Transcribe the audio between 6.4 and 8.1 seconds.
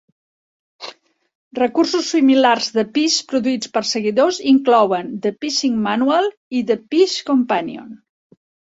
i "The Phish Companion".